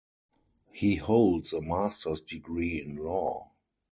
He 0.71 0.95
holds 0.95 1.53
a 1.53 1.61
master's 1.61 2.23
degree 2.23 2.81
in 2.81 2.95
law. 2.95 3.51